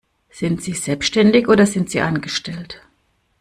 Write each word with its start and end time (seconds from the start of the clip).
Sind 0.31 0.63
Sie 0.63 0.73
selbstständig 0.73 1.47
oder 1.47 1.67
sind 1.67 1.91
Sie 1.91 2.01
angestellt? 2.01 2.81